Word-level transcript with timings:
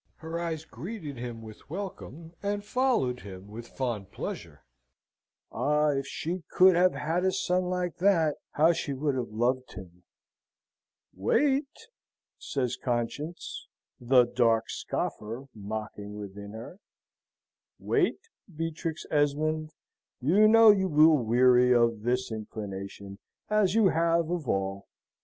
Her 0.15 0.39
eyes 0.39 0.65
greeted 0.65 1.17
him 1.17 1.43
with 1.43 1.69
welcome, 1.69 2.33
and 2.41 2.65
followed 2.65 3.19
him 3.19 3.45
with 3.47 3.67
fond 3.67 4.09
pleasure. 4.09 4.63
"Ah, 5.51 5.89
if 5.91 6.07
she 6.07 6.41
could 6.49 6.75
have 6.75 6.95
had 6.95 7.23
a 7.23 7.31
son 7.31 7.65
like 7.65 7.97
that, 7.97 8.37
how 8.53 8.73
she 8.73 8.93
would 8.93 9.13
have 9.13 9.29
loved 9.29 9.73
him!" 9.73 10.01
"Wait," 11.13 11.85
says 12.39 12.77
Conscience, 12.83 13.67
the 13.99 14.23
dark 14.25 14.71
scoffer 14.71 15.45
mocking 15.53 16.17
within 16.17 16.53
her, 16.53 16.79
"wait, 17.77 18.17
Beatrix 18.55 19.05
Esmond! 19.11 19.69
You 20.19 20.47
know 20.47 20.71
you 20.71 20.87
will 20.89 21.23
weary 21.23 21.75
of 21.75 22.01
this 22.01 22.31
inclination, 22.31 23.19
as 23.51 23.75
you 23.75 23.89
have 23.89 24.31
of 24.31 24.49
all. 24.49 24.87